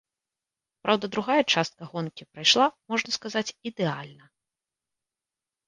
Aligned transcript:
Праўда, 0.87 1.09
другая 1.15 1.35
частка 1.53 1.81
гонкі 1.91 2.27
прайшла, 2.33 2.67
можна 2.95 3.09
сказаць, 3.21 3.47
ідэальна. 3.73 4.25